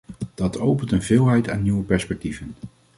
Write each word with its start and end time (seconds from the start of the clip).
Dat 0.35 0.57
opent 0.59 0.91
een 0.91 1.01
veelheid 1.01 1.49
aan 1.49 1.61
nieuwe 1.61 1.83
perspectieven. 1.83 2.55